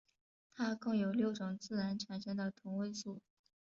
[0.55, 3.21] 它共有六种自然产生的同位素。